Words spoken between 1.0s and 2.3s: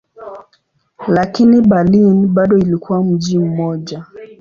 Lakini Berlin